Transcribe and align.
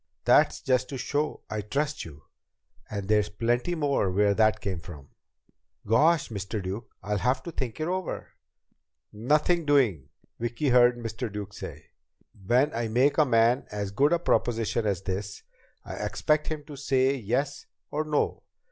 That's 0.25 0.61
just 0.63 0.89
to 0.89 0.97
show 0.97 1.41
I 1.47 1.61
trust 1.61 2.05
you. 2.05 2.23
And 2.89 3.07
there's 3.07 3.29
plenty 3.29 3.75
more 3.75 4.09
where 4.09 4.33
that 4.33 4.59
came 4.59 4.79
from!" 4.79 5.09
"Gosh, 5.85 6.29
Mr. 6.29 6.59
Duke, 6.59 6.89
I'll 7.03 7.19
have 7.19 7.43
to 7.43 7.51
think 7.51 7.79
it 7.79 7.87
over." 7.87 8.29
"Nothing 9.13 9.63
doing!" 9.63 10.09
Vicki 10.39 10.69
heard 10.69 10.97
Mr. 10.97 11.31
Duke 11.31 11.53
say. 11.53 11.91
"When 12.47 12.73
I 12.73 12.87
make 12.87 13.19
a 13.19 13.25
man 13.25 13.67
as 13.71 13.91
good 13.91 14.11
a 14.11 14.17
proposition 14.17 14.87
as 14.87 15.03
this, 15.03 15.43
I 15.85 15.93
expect 16.03 16.47
him 16.47 16.63
to 16.63 16.75
say 16.75 17.13
yes 17.15 17.67
or 17.91 18.03
no. 18.03 18.41